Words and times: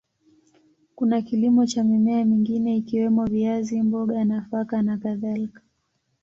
Kuna 0.95 1.21
kilimo 1.21 1.65
cha 1.65 1.83
mimea 1.83 2.25
mingine 2.25 2.77
ikiwemo 2.77 3.25
viazi, 3.25 3.81
mboga, 3.81 4.25
nafaka 4.25 4.81
na 4.81 4.97
kadhalika. 4.97 5.61